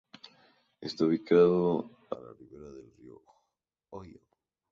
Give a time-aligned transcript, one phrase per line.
[0.87, 3.21] Está ubicada a la ribera del río
[3.91, 4.19] Ohio.